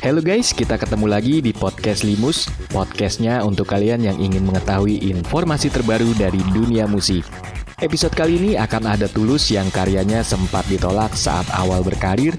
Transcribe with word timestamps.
Halo 0.00 0.24
guys, 0.24 0.56
kita 0.56 0.80
ketemu 0.80 1.06
lagi 1.08 1.44
di 1.44 1.52
podcast 1.52 2.08
Limus, 2.08 2.48
podcastnya 2.72 3.44
untuk 3.44 3.68
kalian 3.68 4.00
yang 4.00 4.16
ingin 4.16 4.48
mengetahui 4.48 4.96
informasi 5.12 5.68
terbaru 5.68 6.16
dari 6.16 6.40
dunia 6.56 6.88
musik. 6.88 7.22
Episode 7.80 8.16
kali 8.16 8.40
ini 8.40 8.50
akan 8.56 8.96
ada 8.96 9.08
Tulus 9.12 9.52
yang 9.52 9.68
karyanya 9.68 10.24
sempat 10.24 10.64
ditolak 10.72 11.12
saat 11.12 11.44
awal 11.52 11.84
berkarir, 11.84 12.32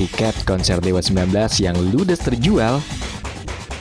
tiket 0.00 0.32
konser 0.48 0.80
Dewa 0.80 1.04
19 1.04 1.32
yang 1.60 1.76
ludes 1.92 2.24
terjual, 2.24 2.80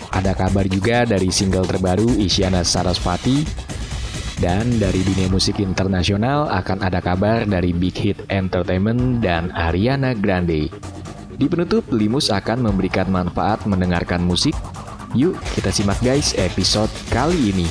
ada 0.09 0.33
kabar 0.33 0.65
juga 0.67 1.05
dari 1.05 1.31
single 1.31 1.69
terbaru 1.69 2.19
Isyana 2.19 2.65
Sarasvati, 2.65 3.68
dan 4.39 4.71
dari 4.79 5.03
dunia 5.03 5.27
musik 5.27 5.59
internasional 5.59 6.47
akan 6.47 6.79
ada 6.79 7.03
kabar 7.03 7.43
dari 7.43 7.75
Big 7.75 7.95
Hit 7.99 8.23
Entertainment 8.31 9.19
dan 9.19 9.51
Ariana 9.51 10.15
Grande. 10.15 10.71
Di 11.35 11.45
penutup, 11.47 11.83
Limus 11.91 12.31
akan 12.31 12.71
memberikan 12.71 13.11
manfaat 13.11 13.67
mendengarkan 13.67 14.23
musik. 14.23 14.55
Yuk, 15.11 15.35
kita 15.59 15.71
simak 15.75 15.99
guys 15.99 16.31
episode 16.39 16.91
kali 17.11 17.51
ini. 17.51 17.67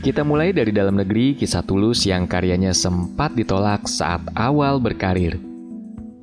Kita 0.00 0.26
mulai 0.26 0.50
dari 0.50 0.72
dalam 0.74 0.98
negeri 0.98 1.38
kisah 1.38 1.62
Tulus 1.62 2.02
yang 2.08 2.26
karyanya 2.26 2.74
sempat 2.74 3.36
ditolak 3.36 3.86
saat 3.86 4.24
awal 4.34 4.82
berkarir. 4.82 5.38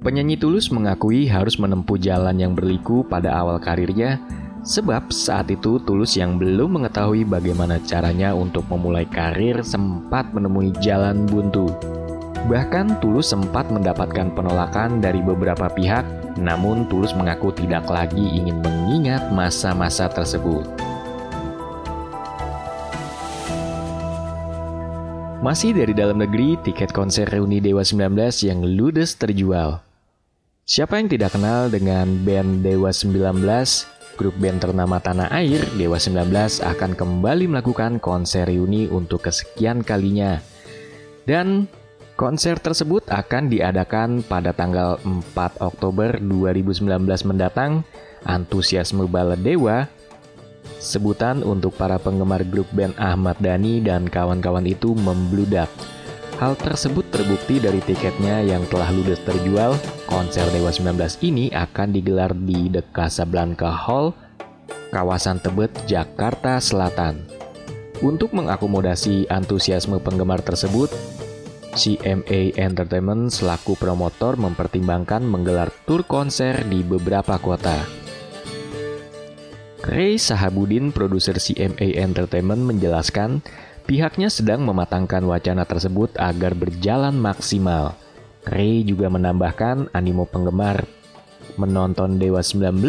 Penyanyi 0.03 0.35
Tulus 0.35 0.73
mengakui 0.73 1.29
harus 1.29 1.55
menempuh 1.61 1.95
jalan 2.02 2.35
yang 2.35 2.57
berliku 2.57 3.05
pada 3.05 3.38
awal 3.38 3.61
karirnya 3.61 4.17
Sebab 4.66 5.13
saat 5.13 5.53
itu 5.53 5.77
Tulus 5.84 6.17
yang 6.17 6.41
belum 6.41 6.81
mengetahui 6.81 7.27
bagaimana 7.29 7.77
caranya 7.85 8.34
untuk 8.34 8.66
memulai 8.71 9.05
karir 9.05 9.61
sempat 9.61 10.33
menemui 10.33 10.73
jalan 10.81 11.30
buntu. 11.30 11.70
Bahkan 12.47 13.03
Tulus 13.03 13.33
sempat 13.33 13.67
mendapatkan 13.67 14.31
penolakan 14.31 15.03
dari 15.03 15.19
beberapa 15.19 15.67
pihak, 15.67 16.05
namun 16.39 16.88
Tulus 16.88 17.11
mengaku 17.11 17.52
tidak 17.52 17.85
lagi 17.91 18.23
ingin 18.23 18.63
mengingat 18.63 19.28
masa-masa 19.35 20.08
tersebut. 20.08 20.63
Masih 25.38 25.69
dari 25.69 25.94
dalam 25.94 26.17
negeri, 26.17 26.58
tiket 26.66 26.89
konser 26.91 27.30
reuni 27.30 27.61
Dewa 27.61 27.85
19 27.85 28.17
yang 28.41 28.59
ludes 28.66 29.16
terjual. 29.22 29.80
Siapa 30.67 31.00
yang 31.00 31.08
tidak 31.08 31.38
kenal 31.38 31.72
dengan 31.72 32.19
band 32.28 32.66
Dewa 32.66 32.91
19 32.91 33.39
grup 34.17 34.33
band 34.41 34.59
ternama 34.59 34.97
Tanah 34.97 35.29
Air, 35.29 35.61
Dewa 35.77 36.01
19 36.01 36.33
akan 36.65 36.91
kembali 36.97 37.45
melakukan 37.47 38.01
konser 38.01 38.49
reuni 38.49 38.89
untuk 38.89 39.29
kesekian 39.29 39.85
kalinya. 39.85 40.41
Dan 41.29 41.69
konser 42.17 42.57
tersebut 42.57 43.05
akan 43.13 43.53
diadakan 43.53 44.25
pada 44.25 44.51
tanggal 44.57 44.97
4 45.05 45.61
Oktober 45.61 46.17
2019 46.17 46.83
mendatang. 47.29 47.85
Antusiasme 48.25 49.05
Bala 49.05 49.38
Dewa 49.38 49.88
Sebutan 50.77 51.41
untuk 51.41 51.73
para 51.73 51.97
penggemar 51.97 52.45
grup 52.45 52.69
band 52.69 52.93
Ahmad 53.01 53.41
Dhani 53.41 53.81
dan 53.81 54.05
kawan-kawan 54.05 54.67
itu 54.67 54.93
membludak. 54.93 55.69
Hal 56.38 56.53
tersebut 56.53 57.02
terbukti 57.09 57.57
dari 57.57 57.81
tiketnya 57.81 58.45
yang 58.45 58.61
telah 58.69 58.93
ludes 58.93 59.17
terjual. 59.25 59.73
Konser 60.05 60.45
Dewa 60.53 60.69
19 60.69 60.94
ini 61.25 61.49
akan 61.49 61.89
digelar 61.89 62.29
di 62.38 62.69
The 62.69 62.85
Casablanca 62.94 63.73
Hall, 63.73 64.13
kawasan 64.94 65.41
Tebet, 65.41 65.73
Jakarta 65.89 66.61
Selatan. 66.61 67.25
Untuk 68.05 68.38
mengakomodasi 68.38 69.25
antusiasme 69.33 69.97
penggemar 69.97 70.45
tersebut, 70.45 70.94
CMA 71.73 72.53
Entertainment 72.53 73.33
selaku 73.33 73.73
promotor 73.73 74.38
mempertimbangkan 74.38 75.25
menggelar 75.25 75.73
tur 75.89 76.05
konser 76.05 76.61
di 76.69 76.85
beberapa 76.85 77.41
kota. 77.41 77.81
Ray 79.89 80.22
Sahabudin, 80.22 80.94
produser 80.94 81.41
CMA 81.41 81.97
Entertainment 81.97 82.62
menjelaskan, 82.62 83.41
Pihaknya 83.88 84.28
sedang 84.28 84.68
mematangkan 84.68 85.24
wacana 85.24 85.64
tersebut 85.64 86.12
agar 86.20 86.52
berjalan 86.52 87.16
maksimal. 87.16 87.96
Ray 88.44 88.84
juga 88.84 89.08
menambahkan 89.08 89.96
animo 89.96 90.28
penggemar 90.28 90.84
menonton 91.56 92.22
Dewa 92.22 92.44
19 92.44 92.84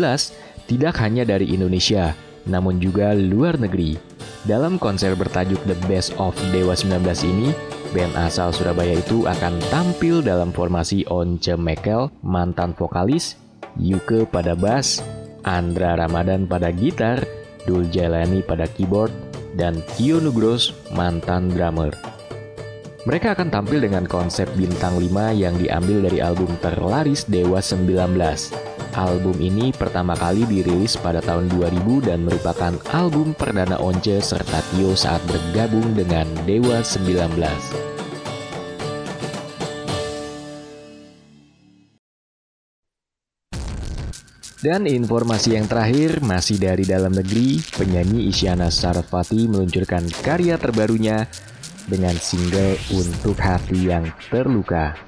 tidak 0.68 0.94
hanya 1.00 1.24
dari 1.24 1.54
Indonesia, 1.54 2.12
namun 2.44 2.82
juga 2.82 3.16
luar 3.16 3.56
negeri. 3.56 3.96
Dalam 4.42 4.78
konser 4.78 5.14
bertajuk 5.14 5.58
The 5.70 5.78
Best 5.86 6.14
of 6.18 6.36
Dewa 6.50 6.74
19 6.74 7.02
ini, 7.26 7.54
band 7.94 8.14
asal 8.14 8.50
Surabaya 8.50 8.98
itu 8.98 9.22
akan 9.22 9.58
tampil 9.72 10.18
dalam 10.18 10.50
formasi 10.50 11.06
Once 11.08 11.54
Mekel, 11.54 12.12
mantan 12.26 12.74
vokalis, 12.76 13.38
Yuke 13.78 14.26
pada 14.26 14.58
bass, 14.58 14.98
Andra 15.46 15.94
Ramadan 15.94 16.50
pada 16.50 16.74
gitar, 16.74 17.24
Dul 17.66 17.86
Jailani 17.90 18.42
pada 18.42 18.64
keyboard, 18.66 19.27
dan 19.58 19.82
Tio 19.98 20.22
Nugros, 20.22 20.70
mantan 20.94 21.50
drummer. 21.50 21.90
Mereka 23.04 23.34
akan 23.34 23.50
tampil 23.50 23.82
dengan 23.82 24.06
konsep 24.06 24.46
bintang 24.54 24.94
5 25.02 25.34
yang 25.34 25.58
diambil 25.58 26.06
dari 26.06 26.22
album 26.22 26.54
terlaris 26.62 27.26
Dewa 27.26 27.58
19. 27.58 28.14
Album 28.98 29.36
ini 29.38 29.70
pertama 29.70 30.18
kali 30.18 30.42
dirilis 30.42 30.98
pada 30.98 31.22
tahun 31.22 31.46
2000 31.54 32.10
dan 32.10 32.26
merupakan 32.26 32.74
album 32.90 33.30
perdana 33.34 33.78
Once 33.78 34.18
serta 34.22 34.58
Tio 34.74 34.98
saat 34.98 35.22
bergabung 35.30 35.94
dengan 35.94 36.26
Dewa 36.46 36.82
19. 36.82 37.97
Dan 44.58 44.90
informasi 44.90 45.54
yang 45.54 45.70
terakhir 45.70 46.18
masih 46.18 46.58
dari 46.58 46.82
dalam 46.82 47.14
negeri, 47.14 47.62
penyanyi 47.78 48.26
Isyana 48.26 48.74
Sarasvati 48.74 49.46
meluncurkan 49.46 50.02
karya 50.26 50.58
terbarunya 50.58 51.30
dengan 51.86 52.18
single 52.18 52.74
Untuk 52.90 53.38
Hati 53.38 53.86
Yang 53.86 54.10
Terluka. 54.26 54.98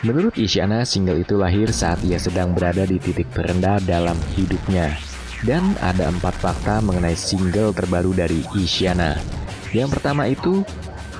Menurut 0.00 0.32
Isyana, 0.40 0.88
single 0.88 1.20
itu 1.20 1.36
lahir 1.36 1.76
saat 1.76 2.00
ia 2.08 2.16
sedang 2.16 2.56
berada 2.56 2.88
di 2.88 2.96
titik 2.96 3.28
terendah 3.36 3.84
dalam 3.84 4.16
hidupnya. 4.32 4.96
Dan 5.44 5.76
ada 5.84 6.08
empat 6.08 6.32
fakta 6.40 6.80
mengenai 6.80 7.12
single 7.12 7.76
terbaru 7.76 8.16
dari 8.16 8.40
Isyana. 8.56 9.12
Yang 9.76 10.00
pertama 10.00 10.24
itu, 10.24 10.64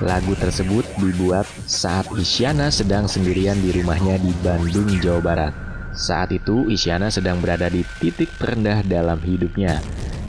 lagu 0.01 0.33
tersebut 0.33 0.81
dibuat 0.97 1.45
saat 1.69 2.09
Isyana 2.17 2.73
sedang 2.73 3.05
sendirian 3.05 3.61
di 3.61 3.69
rumahnya 3.69 4.17
di 4.17 4.33
Bandung, 4.41 4.89
Jawa 4.97 5.21
Barat. 5.21 5.72
Saat 5.93 6.33
itu, 6.33 6.65
Isyana 6.73 7.13
sedang 7.13 7.37
berada 7.37 7.69
di 7.69 7.85
titik 8.01 8.33
terendah 8.41 8.81
dalam 8.81 9.21
hidupnya. 9.21 9.77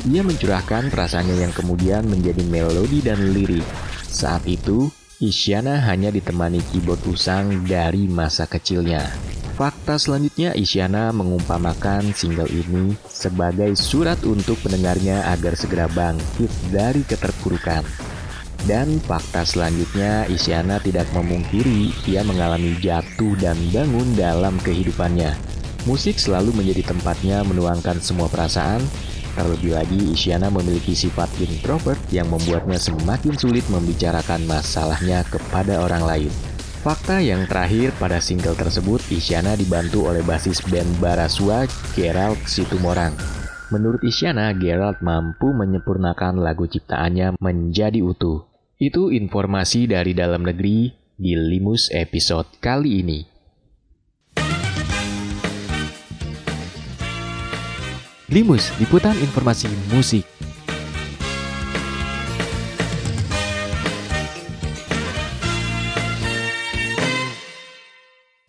Ia 0.04 0.20
mencurahkan 0.20 0.92
perasaannya 0.92 1.40
yang 1.40 1.52
kemudian 1.56 2.04
menjadi 2.04 2.44
melodi 2.44 3.00
dan 3.00 3.32
lirik. 3.32 3.64
Saat 4.04 4.44
itu, 4.44 4.92
Isyana 5.24 5.80
hanya 5.88 6.12
ditemani 6.12 6.60
keyboard 6.68 7.00
usang 7.08 7.64
dari 7.64 8.04
masa 8.04 8.44
kecilnya. 8.44 9.08
Fakta 9.56 9.96
selanjutnya, 9.96 10.52
Isyana 10.52 11.08
mengumpamakan 11.16 12.12
single 12.12 12.50
ini 12.52 12.92
sebagai 13.08 13.72
surat 13.72 14.20
untuk 14.28 14.60
pendengarnya 14.60 15.24
agar 15.32 15.56
segera 15.56 15.88
bangkit 15.88 16.52
dari 16.68 17.00
keterpurukan. 17.08 17.86
Dan 18.68 19.00
fakta 19.00 19.48
selanjutnya, 19.48 20.28
Isyana 20.28 20.76
tidak 20.80 21.08
memungkiri 21.16 21.92
ia 22.04 22.20
mengalami 22.20 22.76
jatuh 22.80 23.32
dan 23.40 23.56
bangun 23.72 24.12
dalam 24.12 24.60
kehidupannya. 24.60 25.53
Musik 25.84 26.16
selalu 26.16 26.56
menjadi 26.56 26.96
tempatnya 26.96 27.44
menuangkan 27.44 28.00
semua 28.00 28.32
perasaan, 28.32 28.80
terlebih 29.36 29.76
lagi 29.76 30.00
Isyana 30.16 30.48
memiliki 30.48 30.96
sifat 30.96 31.28
introvert 31.44 32.00
yang 32.08 32.32
membuatnya 32.32 32.80
semakin 32.80 33.36
sulit 33.36 33.68
membicarakan 33.68 34.48
masalahnya 34.48 35.20
kepada 35.28 35.84
orang 35.84 36.08
lain. 36.08 36.32
Fakta 36.80 37.20
yang 37.20 37.44
terakhir 37.44 37.92
pada 38.00 38.16
single 38.16 38.56
tersebut, 38.56 39.04
Isyana 39.12 39.60
dibantu 39.60 40.08
oleh 40.08 40.24
basis 40.24 40.64
band 40.64 40.88
Barasua, 41.04 41.68
Gerald 41.92 42.40
Situmorang. 42.48 43.12
Menurut 43.68 44.00
Isyana, 44.04 44.56
Gerald 44.56 45.04
mampu 45.04 45.52
menyempurnakan 45.52 46.40
lagu 46.40 46.64
ciptaannya 46.64 47.36
menjadi 47.40 48.00
utuh. 48.00 48.48
Itu 48.80 49.12
informasi 49.12 49.84
dari 49.88 50.16
dalam 50.16 50.48
negeri 50.48 50.92
di 51.16 51.32
Limus 51.36 51.92
episode 51.92 52.48
kali 52.60 53.04
ini. 53.04 53.33
Limus, 58.32 58.72
liputan 58.80 59.12
informasi 59.20 59.68
musik. 59.92 60.24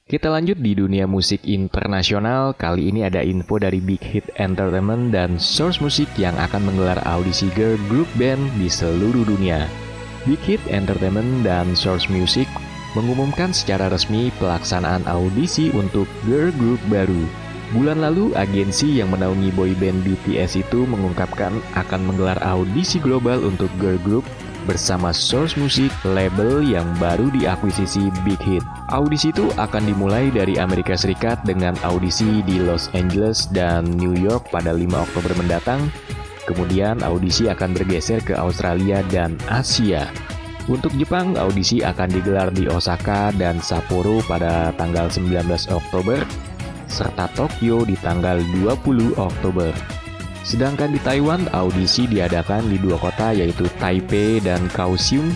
Kita 0.08 0.32
lanjut 0.32 0.64
di 0.64 0.80
dunia 0.80 1.04
musik 1.12 1.44
internasional. 1.44 2.56
Kali 2.56 2.88
ini 2.88 3.04
ada 3.04 3.20
info 3.20 3.60
dari 3.60 3.84
Big 3.84 4.00
Hit 4.00 4.32
Entertainment 4.40 5.12
dan 5.12 5.36
Source 5.36 5.84
Music 5.84 6.08
yang 6.16 6.40
akan 6.40 6.72
menggelar 6.72 7.04
audisi 7.04 7.52
girl 7.52 7.76
group 7.92 8.08
band 8.16 8.40
di 8.56 8.72
seluruh 8.72 9.28
dunia. 9.28 9.68
Big 10.24 10.40
Hit 10.48 10.64
Entertainment 10.72 11.44
dan 11.44 11.76
Source 11.76 12.08
Music 12.08 12.48
mengumumkan 12.96 13.52
secara 13.52 13.92
resmi 13.92 14.32
pelaksanaan 14.40 15.04
audisi 15.04 15.68
untuk 15.76 16.08
girl 16.24 16.48
group 16.56 16.80
baru. 16.88 17.45
Bulan 17.74 18.04
lalu, 18.04 18.36
agensi 18.38 19.02
yang 19.02 19.10
menaungi 19.10 19.50
boyband 19.56 20.06
BTS 20.06 20.62
itu 20.62 20.86
mengungkapkan 20.86 21.56
akan 21.74 22.02
menggelar 22.06 22.38
audisi 22.46 23.02
global 23.02 23.42
untuk 23.42 23.72
girl 23.82 23.98
group 24.06 24.26
bersama 24.70 25.14
Source 25.14 25.58
Music, 25.58 25.94
label 26.06 26.62
yang 26.66 26.86
baru 26.98 27.30
diakuisisi 27.34 28.10
Big 28.26 28.42
Hit. 28.42 28.66
Audisi 28.94 29.30
itu 29.34 29.50
akan 29.58 29.86
dimulai 29.86 30.34
dari 30.34 30.58
Amerika 30.58 30.98
Serikat 30.98 31.42
dengan 31.46 31.74
audisi 31.86 32.42
di 32.46 32.62
Los 32.62 32.90
Angeles 32.94 33.50
dan 33.50 33.86
New 33.98 34.18
York 34.18 34.50
pada 34.50 34.74
5 34.74 34.86
Oktober 34.94 35.34
mendatang 35.38 35.86
Kemudian 36.46 37.02
audisi 37.02 37.50
akan 37.50 37.74
bergeser 37.74 38.22
ke 38.22 38.38
Australia 38.38 39.02
dan 39.10 39.34
Asia. 39.50 40.06
Untuk 40.70 40.94
Jepang, 40.98 41.38
audisi 41.38 41.82
akan 41.82 42.10
digelar 42.10 42.50
di 42.54 42.70
Osaka 42.70 43.34
dan 43.38 43.62
Sapporo 43.62 44.22
pada 44.26 44.74
tanggal 44.78 45.10
19 45.10 45.46
Oktober, 45.74 46.22
serta 46.88 47.30
Tokyo 47.34 47.84
di 47.84 47.98
tanggal 48.00 48.42
20 48.62 49.18
Oktober. 49.18 49.72
Sedangkan 50.46 50.94
di 50.94 51.02
Taiwan, 51.02 51.50
audisi 51.58 52.06
diadakan 52.06 52.70
di 52.70 52.78
dua 52.78 53.02
kota 53.02 53.34
yaitu 53.34 53.66
Taipei 53.82 54.38
dan 54.38 54.70
Kaohsiung 54.70 55.34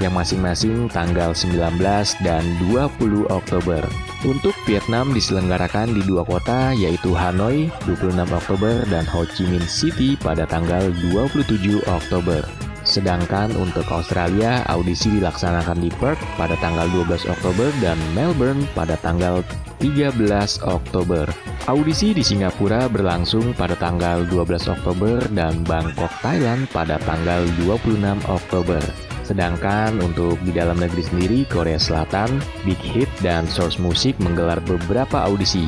yang 0.00 0.16
masing-masing 0.16 0.88
tanggal 0.92 1.32
19 1.36 1.80
dan 2.24 2.44
20 2.68 3.28
Oktober. 3.28 3.84
Untuk 4.24 4.56
Vietnam 4.64 5.12
diselenggarakan 5.12 5.92
di 5.92 6.02
dua 6.04 6.24
kota 6.24 6.72
yaitu 6.72 7.12
Hanoi 7.12 7.68
26 7.84 8.16
Oktober 8.32 8.84
dan 8.88 9.04
Ho 9.12 9.28
Chi 9.28 9.44
Minh 9.44 9.68
City 9.68 10.16
pada 10.16 10.48
tanggal 10.48 10.88
27 11.12 11.84
Oktober. 11.84 12.65
Sedangkan 12.86 13.50
untuk 13.58 13.82
Australia, 13.90 14.62
audisi 14.70 15.18
dilaksanakan 15.18 15.82
di 15.82 15.90
Perth 15.98 16.22
pada 16.38 16.54
tanggal 16.62 16.86
12 16.94 17.26
Oktober 17.26 17.74
dan 17.82 17.98
Melbourne 18.14 18.62
pada 18.78 18.94
tanggal 19.02 19.42
13 19.82 20.14
Oktober. 20.62 21.26
Audisi 21.66 22.14
di 22.14 22.22
Singapura 22.22 22.86
berlangsung 22.86 23.58
pada 23.58 23.74
tanggal 23.74 24.22
12 24.30 24.70
Oktober 24.70 25.18
dan 25.34 25.66
Bangkok, 25.66 26.14
Thailand 26.22 26.70
pada 26.70 27.02
tanggal 27.02 27.42
26 27.58 28.22
Oktober. 28.30 28.78
Sedangkan 29.26 29.98
untuk 29.98 30.38
di 30.46 30.54
dalam 30.54 30.78
negeri 30.78 31.02
sendiri, 31.02 31.38
Korea 31.50 31.82
Selatan, 31.82 32.38
Big 32.62 32.78
Hit, 32.78 33.10
dan 33.18 33.50
Source 33.50 33.82
Music 33.82 34.14
menggelar 34.22 34.62
beberapa 34.62 35.26
audisi, 35.26 35.66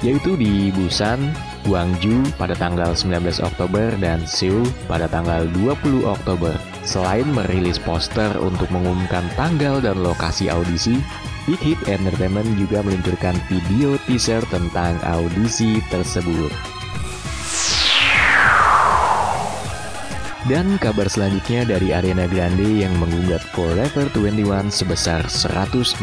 yaitu 0.00 0.36
di 0.36 0.72
Busan, 0.72 1.32
Gwangju 1.68 2.24
pada 2.40 2.56
tanggal 2.56 2.96
19 2.96 3.44
Oktober 3.44 3.92
dan 4.00 4.24
Seoul 4.24 4.64
pada 4.88 5.04
tanggal 5.06 5.44
20 5.52 6.08
Oktober. 6.08 6.56
Selain 6.82 7.28
merilis 7.28 7.76
poster 7.76 8.32
untuk 8.40 8.66
mengumumkan 8.72 9.28
tanggal 9.36 9.84
dan 9.84 10.00
lokasi 10.00 10.48
audisi, 10.48 10.96
Big 11.44 11.60
Hit 11.60 11.80
Entertainment 11.84 12.48
juga 12.56 12.80
meluncurkan 12.80 13.36
video 13.52 14.00
teaser 14.08 14.40
tentang 14.48 14.96
audisi 15.04 15.84
tersebut. 15.92 16.79
Dan 20.50 20.82
kabar 20.82 21.06
selanjutnya 21.06 21.62
dari 21.62 21.94
Ariana 21.94 22.26
Grande 22.26 22.82
yang 22.82 22.90
menggugat 22.98 23.38
Forever 23.54 24.10
21 24.10 24.66
sebesar 24.66 25.22
140 25.30 25.94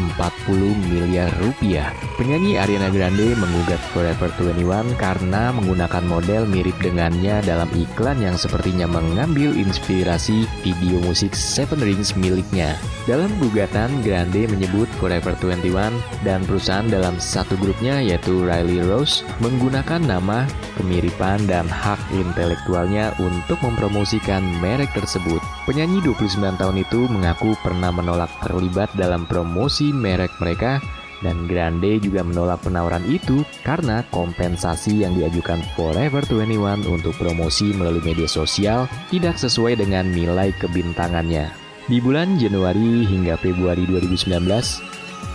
miliar 0.88 1.28
rupiah. 1.36 1.92
Penyanyi 2.16 2.56
Ariana 2.56 2.88
Grande 2.88 3.36
menggugat 3.36 3.76
Forever 3.92 4.32
21 4.40 4.96
karena 4.96 5.52
menggunakan 5.52 6.00
model 6.00 6.48
mirip 6.48 6.80
dengannya 6.80 7.44
dalam 7.44 7.68
iklan 7.76 8.24
yang 8.24 8.40
sepertinya 8.40 8.88
mengambil 8.88 9.52
inspirasi 9.52 10.48
video 10.64 10.96
musik 11.04 11.36
Seven 11.36 11.84
Rings 11.84 12.16
miliknya. 12.16 12.72
Dalam 13.04 13.28
gugatan, 13.36 14.00
Grande 14.00 14.48
menyebut 14.48 14.88
Forever 14.96 15.36
21 15.44 15.92
dan 16.24 16.40
perusahaan 16.48 16.88
dalam 16.88 17.20
satu 17.20 17.52
grupnya 17.60 18.00
yaitu 18.00 18.48
Riley 18.48 18.80
Rose 18.80 19.28
menggunakan 19.44 20.00
nama, 20.00 20.48
kemiripan, 20.80 21.44
dan 21.44 21.68
hak 21.68 22.00
intelektualnya 22.16 23.12
untuk 23.20 23.60
mempromosikan 23.60 24.37
memperkenalkan 24.38 24.62
merek 24.62 24.90
tersebut. 24.94 25.42
Penyanyi 25.66 25.98
29 26.06 26.58
tahun 26.58 26.76
itu 26.80 27.00
mengaku 27.10 27.54
pernah 27.60 27.90
menolak 27.90 28.30
terlibat 28.42 28.90
dalam 28.94 29.26
promosi 29.26 29.90
merek 29.90 30.30
mereka 30.38 30.80
dan 31.18 31.50
Grande 31.50 31.98
juga 31.98 32.22
menolak 32.22 32.62
penawaran 32.62 33.02
itu 33.10 33.42
karena 33.66 34.06
kompensasi 34.14 35.02
yang 35.02 35.18
diajukan 35.18 35.58
Forever 35.74 36.22
21 36.22 36.86
untuk 36.86 37.10
promosi 37.18 37.74
melalui 37.74 38.02
media 38.06 38.30
sosial 38.30 38.86
tidak 39.10 39.34
sesuai 39.34 39.82
dengan 39.82 40.06
nilai 40.14 40.54
kebintangannya. 40.62 41.50
Di 41.88 41.98
bulan 41.98 42.38
Januari 42.38 43.02
hingga 43.08 43.34
Februari 43.40 43.82
2019, 43.88 44.46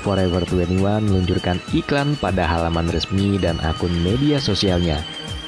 Forever 0.07 0.43
21 0.47 1.03
meluncurkan 1.03 1.59
iklan 1.75 2.15
pada 2.15 2.47
halaman 2.47 2.87
resmi 2.87 3.35
dan 3.35 3.59
akun 3.59 3.91
media 4.05 4.39
sosialnya 4.39 5.03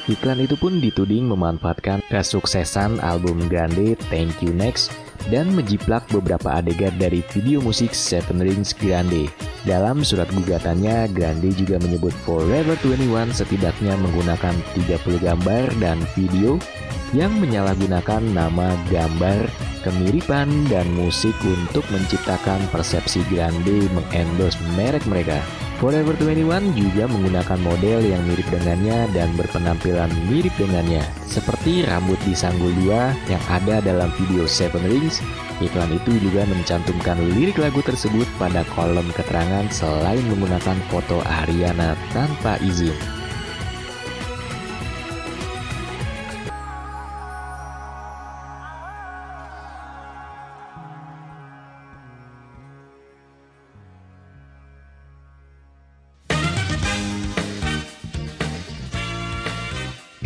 Iklan 0.06 0.38
itu 0.38 0.54
pun 0.54 0.78
dituding 0.78 1.26
memanfaatkan 1.26 1.98
kesuksesan 2.06 3.02
album 3.02 3.42
Grande 3.50 3.98
Thank 4.06 4.38
You 4.38 4.54
Next 4.54 4.94
dan 5.26 5.50
menjiplak 5.50 6.06
beberapa 6.14 6.62
adegan 6.62 6.94
dari 6.94 7.26
video 7.34 7.58
musik 7.58 7.90
Seven 7.90 8.38
Rings 8.38 8.70
Grande. 8.70 9.26
Dalam 9.66 10.06
surat 10.06 10.30
gugatannya, 10.30 11.10
Grande 11.10 11.50
juga 11.58 11.82
menyebut 11.82 12.14
Forever 12.22 12.78
21 12.86 13.34
setidaknya 13.34 13.98
menggunakan 13.98 14.54
30 14.78 15.26
gambar 15.26 15.74
dan 15.82 15.98
video 16.14 16.62
yang 17.10 17.34
menyalahgunakan 17.42 18.22
nama, 18.30 18.78
gambar, 18.94 19.50
kemiripan, 19.82 20.70
dan 20.70 20.86
musik 20.94 21.34
untuk 21.42 21.82
menciptakan 21.90 22.62
persepsi 22.70 23.26
Grande 23.26 23.90
mengendorse 23.90 24.58
merek 24.78 25.02
mereka. 25.10 25.42
Forever 25.76 26.16
21 26.16 26.72
juga 26.72 27.04
menggunakan 27.04 27.60
model 27.60 28.00
yang 28.00 28.24
mirip 28.24 28.48
dengannya 28.48 29.12
dan 29.12 29.28
berpenampilan 29.36 30.08
mirip 30.24 30.56
dengannya, 30.56 31.04
seperti 31.28 31.84
rambut 31.84 32.16
di 32.24 32.32
sanggul 32.32 32.72
dua 32.80 33.12
yang 33.28 33.44
ada 33.52 33.84
dalam 33.84 34.08
video 34.16 34.48
Seven 34.48 34.80
Rings. 34.88 35.20
Iklan 35.60 35.92
itu 35.92 36.16
juga 36.16 36.48
mencantumkan 36.48 37.20
lirik 37.36 37.60
lagu 37.60 37.84
tersebut 37.84 38.24
pada 38.40 38.64
kolom 38.72 39.04
keterangan 39.12 39.68
selain 39.68 40.24
menggunakan 40.32 40.80
foto 40.88 41.20
Ariana 41.28 41.92
tanpa 42.16 42.56
izin. 42.64 43.15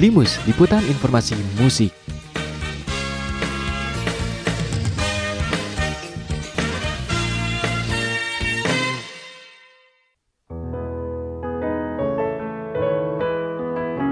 Limus, 0.00 0.40
liputan 0.48 0.80
informasi 0.88 1.36
musik. 1.60 1.92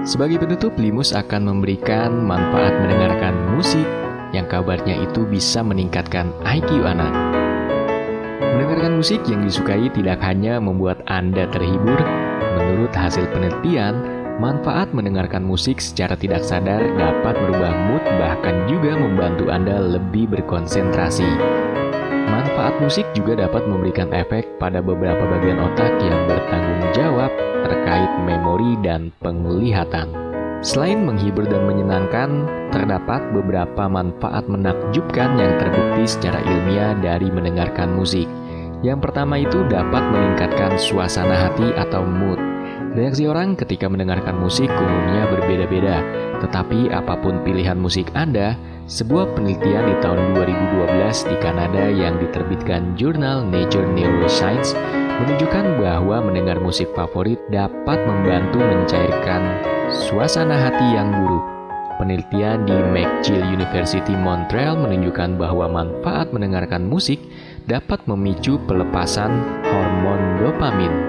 Sebagai 0.05 0.37
penutup, 0.45 0.77
Limus 0.77 1.09
akan 1.09 1.49
memberikan 1.49 2.21
manfaat 2.21 2.77
mendengarkan 2.85 3.57
musik 3.57 3.89
yang 4.29 4.45
kabarnya 4.45 4.93
itu 5.09 5.25
bisa 5.25 5.65
meningkatkan 5.65 6.29
IQ 6.45 6.85
anak. 6.85 7.09
Mendengarkan 8.37 8.93
musik 8.93 9.25
yang 9.25 9.41
disukai 9.41 9.89
tidak 9.97 10.21
hanya 10.21 10.61
membuat 10.61 11.01
Anda 11.09 11.49
terhibur, 11.49 11.97
menurut 12.61 12.93
hasil 12.93 13.25
penelitian, 13.33 14.18
Manfaat 14.39 14.95
mendengarkan 14.95 15.43
musik 15.43 15.83
secara 15.83 16.15
tidak 16.15 16.47
sadar 16.47 16.79
dapat 16.95 17.35
merubah 17.43 17.75
mood 17.91 18.03
bahkan 18.23 18.55
juga 18.71 18.95
membantu 18.95 19.51
Anda 19.51 19.83
lebih 19.83 20.31
berkonsentrasi. 20.31 21.27
Manfaat 22.31 22.79
musik 22.79 23.03
juga 23.11 23.35
dapat 23.35 23.67
memberikan 23.67 24.07
efek 24.15 24.47
pada 24.55 24.79
beberapa 24.79 25.27
bagian 25.27 25.59
otak 25.59 25.91
yang 25.99 26.23
bertanggung 26.23 26.83
jawab 26.95 27.31
terkait 27.67 28.11
memori 28.23 28.79
dan 28.79 29.11
penglihatan. 29.19 30.07
Selain 30.63 31.03
menghibur 31.03 31.43
dan 31.43 31.67
menyenangkan, 31.67 32.47
terdapat 32.71 33.19
beberapa 33.35 33.91
manfaat 33.91 34.47
menakjubkan 34.47 35.35
yang 35.35 35.51
terbukti 35.59 36.07
secara 36.07 36.39
ilmiah 36.47 36.95
dari 37.03 37.27
mendengarkan 37.27 37.91
musik. 37.91 38.27
Yang 38.87 39.03
pertama 39.03 39.43
itu 39.43 39.67
dapat 39.67 40.03
meningkatkan 40.15 40.79
suasana 40.79 41.35
hati 41.35 41.75
atau 41.75 42.07
mood. 42.07 42.39
Reaksi 42.89 43.29
orang 43.29 43.53
ketika 43.53 43.85
mendengarkan 43.85 44.41
musik 44.41 44.65
umumnya 44.65 45.29
berbeda-beda, 45.29 46.01
tetapi 46.41 46.89
apa 46.89 47.13
pun 47.21 47.37
pilihan 47.45 47.77
musik 47.77 48.09
Anda, 48.17 48.57
sebuah 48.89 49.37
penelitian 49.37 49.93
di 49.93 49.95
tahun 50.01 50.33
2012 50.33 51.29
di 51.29 51.35
Kanada 51.37 51.85
yang 51.85 52.17
diterbitkan 52.17 52.97
jurnal 52.97 53.45
Nature 53.45 53.85
Neuroscience 53.93 54.73
menunjukkan 55.21 55.77
bahwa 55.77 56.17
mendengar 56.25 56.57
musik 56.57 56.89
favorit 56.97 57.37
dapat 57.53 58.01
membantu 58.09 58.57
mencairkan 58.57 59.41
suasana 59.93 60.57
hati 60.57 60.97
yang 60.97 61.13
buruk. 61.13 61.45
Penelitian 62.01 62.65
di 62.65 62.73
McGill 62.73 63.43
University 63.53 64.17
Montreal 64.17 64.79
menunjukkan 64.81 65.37
bahwa 65.37 65.69
manfaat 65.69 66.33
mendengarkan 66.33 66.89
musik 66.89 67.21
dapat 67.69 68.01
memicu 68.09 68.57
pelepasan 68.65 69.29
hormon 69.67 70.41
dopamin. 70.41 71.08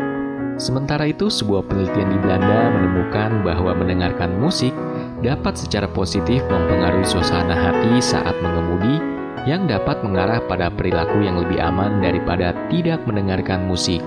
Sementara 0.61 1.09
itu, 1.09 1.33
sebuah 1.33 1.65
penelitian 1.65 2.13
di 2.13 2.19
Belanda 2.21 2.69
menemukan 2.69 3.41
bahwa 3.41 3.73
mendengarkan 3.73 4.37
musik 4.37 4.77
dapat 5.25 5.57
secara 5.57 5.89
positif 5.89 6.45
mempengaruhi 6.53 7.09
suasana 7.09 7.57
hati 7.57 7.97
saat 8.05 8.37
mengemudi 8.45 9.01
yang 9.49 9.65
dapat 9.65 10.05
mengarah 10.05 10.45
pada 10.45 10.69
perilaku 10.69 11.25
yang 11.25 11.41
lebih 11.41 11.57
aman 11.57 12.05
daripada 12.05 12.53
tidak 12.69 13.01
mendengarkan 13.09 13.65
musik. 13.65 14.05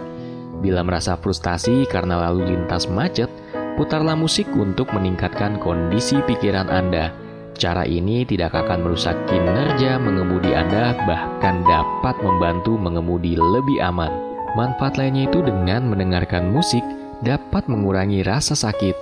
Bila 0.61 0.85
merasa 0.85 1.17
frustasi 1.17 1.89
karena 1.89 2.29
lalu 2.29 2.53
lintas 2.53 2.85
macet, 2.85 3.33
Putarlah 3.73 4.13
musik 4.13 4.45
untuk 4.53 4.93
meningkatkan 4.93 5.57
kondisi 5.57 6.21
pikiran 6.29 6.69
Anda. 6.69 7.09
Cara 7.57 7.89
ini 7.89 8.21
tidak 8.21 8.53
akan 8.53 8.85
merusak 8.85 9.17
kinerja 9.25 9.97
mengemudi 9.97 10.53
Anda, 10.53 10.93
bahkan 11.09 11.65
dapat 11.65 12.13
membantu 12.21 12.77
mengemudi 12.77 13.33
lebih 13.33 13.81
aman. 13.81 14.32
Manfaat 14.53 15.01
lainnya 15.01 15.25
itu 15.25 15.41
dengan 15.41 15.89
mendengarkan 15.89 16.53
musik 16.53 16.85
dapat 17.25 17.65
mengurangi 17.65 18.21
rasa 18.21 18.53
sakit. 18.53 18.93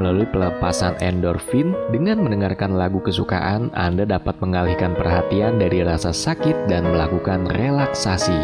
Melalui 0.00 0.24
pelepasan 0.32 0.96
endorfin, 1.04 1.76
dengan 1.92 2.24
mendengarkan 2.24 2.72
lagu 2.72 3.04
kesukaan, 3.04 3.68
Anda 3.76 4.08
dapat 4.08 4.40
mengalihkan 4.40 4.96
perhatian 4.96 5.60
dari 5.60 5.84
rasa 5.84 6.10
sakit 6.10 6.72
dan 6.72 6.88
melakukan 6.88 7.46
relaksasi. 7.52 8.40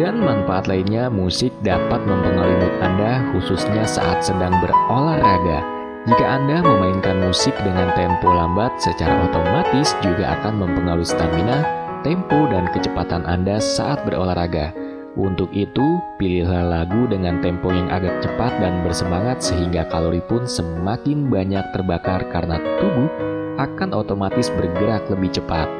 Dan 0.00 0.24
manfaat 0.24 0.66
lainnya, 0.66 1.12
musik 1.12 1.54
dapat 1.62 2.00
mempengaruhi 2.02 2.58
mood 2.58 2.74
Anda 2.82 3.22
khususnya 3.36 3.86
saat 3.86 4.24
sedang 4.24 4.58
berolahraga. 4.64 5.62
Jika 6.10 6.26
Anda 6.26 6.64
memainkan 6.64 7.22
musik 7.22 7.54
dengan 7.60 7.92
tempo 7.92 8.32
lambat, 8.32 8.72
secara 8.80 9.30
otomatis 9.30 9.92
juga 10.02 10.34
akan 10.40 10.64
mempengaruhi 10.64 11.06
stamina, 11.06 11.62
tempo, 12.02 12.50
dan 12.50 12.66
kecepatan 12.72 13.22
Anda 13.28 13.62
saat 13.62 14.02
berolahraga. 14.02 14.83
Untuk 15.14 15.46
itu, 15.54 16.02
pilihlah 16.18 16.66
lagu 16.66 17.06
dengan 17.06 17.38
tempo 17.38 17.70
yang 17.70 17.86
agak 17.86 18.18
cepat 18.18 18.58
dan 18.58 18.82
bersemangat 18.82 19.38
sehingga 19.46 19.86
kalori 19.86 20.18
pun 20.26 20.42
semakin 20.42 21.30
banyak 21.30 21.62
terbakar 21.70 22.26
karena 22.34 22.58
tubuh 22.82 23.06
akan 23.54 23.94
otomatis 23.94 24.50
bergerak 24.50 25.06
lebih 25.06 25.38
cepat. 25.38 25.70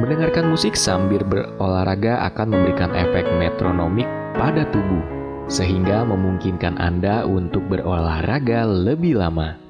Mendengarkan 0.00 0.48
musik 0.48 0.72
sambil 0.72 1.20
berolahraga 1.20 2.24
akan 2.32 2.48
memberikan 2.48 2.88
efek 2.96 3.28
metronomik 3.36 4.08
pada 4.32 4.64
tubuh, 4.72 5.04
sehingga 5.52 6.08
memungkinkan 6.08 6.80
Anda 6.80 7.28
untuk 7.28 7.68
berolahraga 7.68 8.64
lebih 8.64 9.20
lama. 9.20 9.60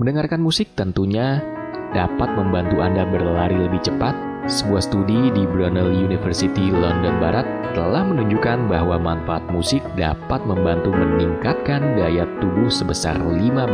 Mendengarkan 0.00 0.40
musik 0.40 0.72
tentunya 0.72 1.44
dapat 1.92 2.32
membantu 2.32 2.80
Anda 2.80 3.04
berlari 3.04 3.60
lebih 3.60 3.84
cepat. 3.84 4.25
Sebuah 4.46 4.78
studi 4.78 5.34
di 5.34 5.42
Brunel 5.42 5.90
University 5.90 6.70
London 6.70 7.18
Barat 7.18 7.42
telah 7.74 8.06
menunjukkan 8.06 8.70
bahwa 8.70 8.94
manfaat 8.94 9.42
musik 9.50 9.82
dapat 9.98 10.38
membantu 10.46 10.94
meningkatkan 10.94 11.98
daya 11.98 12.30
tubuh 12.38 12.70
sebesar 12.70 13.18
15% 13.18 13.66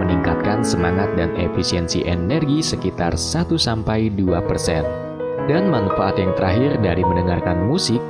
meningkatkan 0.00 0.64
semangat 0.64 1.12
dan 1.12 1.36
efisiensi 1.36 2.08
energi 2.08 2.64
sekitar 2.64 3.20
1-2%. 3.20 4.16
Dan 5.44 5.68
manfaat 5.68 6.16
yang 6.16 6.32
terakhir 6.40 6.80
dari 6.80 7.04
mendengarkan 7.04 7.68
musik 7.68 8.00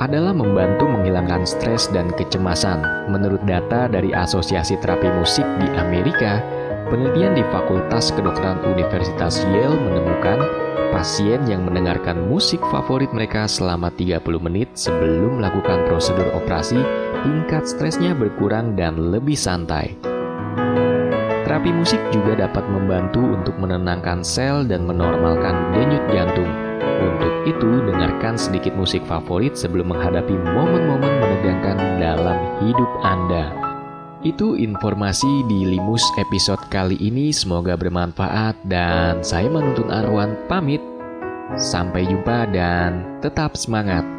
adalah 0.00 0.32
membantu 0.32 0.88
menghilangkan 0.88 1.44
stres 1.44 1.92
dan 1.92 2.08
kecemasan. 2.08 2.80
Menurut 3.12 3.44
data 3.44 3.84
dari 3.84 4.16
Asosiasi 4.16 4.80
Terapi 4.80 5.12
Musik 5.12 5.44
di 5.60 5.68
Amerika, 5.76 6.40
penelitian 6.88 7.36
di 7.36 7.44
Fakultas 7.52 8.14
Kedokteran 8.14 8.64
Universitas 8.64 9.42
Yale 9.52 9.76
menemukan 9.76 10.38
pasien 10.96 11.44
yang 11.44 11.68
mendengarkan 11.68 12.24
musik 12.24 12.56
favorit 12.72 13.12
mereka 13.12 13.44
selama 13.44 13.92
30 13.92 14.16
menit 14.40 14.72
sebelum 14.72 15.44
melakukan 15.44 15.84
prosedur 15.84 16.24
operasi, 16.32 16.80
tingkat 17.20 17.68
stresnya 17.68 18.16
berkurang 18.16 18.72
dan 18.80 19.12
lebih 19.12 19.36
santai. 19.36 19.92
Terapi 21.44 21.68
musik 21.68 22.00
juga 22.16 22.48
dapat 22.48 22.64
membantu 22.72 23.20
untuk 23.20 23.60
menenangkan 23.60 24.24
sel 24.24 24.64
dan 24.64 24.88
menormalkan 24.88 25.76
denyut 25.76 26.00
jantung. 26.16 26.48
Untuk 26.80 27.44
itu, 27.44 27.84
dengarkan 27.84 28.40
sedikit 28.40 28.72
musik 28.72 29.04
favorit 29.04 29.52
sebelum 29.52 29.92
menghadapi 29.92 30.32
momen-momen 30.32 31.12
menegangkan 31.20 31.76
dalam 32.00 32.40
hidup 32.64 32.88
Anda. 33.04 33.75
Itu 34.26 34.58
informasi 34.58 35.46
di 35.46 35.70
Limus 35.70 36.02
episode 36.18 36.58
kali 36.66 36.98
ini. 36.98 37.30
Semoga 37.30 37.78
bermanfaat, 37.78 38.58
dan 38.66 39.22
saya 39.22 39.46
menuntun 39.46 39.86
Arwan 39.86 40.34
pamit. 40.50 40.82
Sampai 41.54 42.10
jumpa, 42.10 42.50
dan 42.50 43.22
tetap 43.22 43.54
semangat! 43.54 44.15